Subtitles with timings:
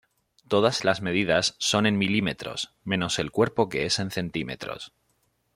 [0.47, 2.25] Todas las medidas son en mm,
[2.85, 4.57] menos el cuerpo que es en cm.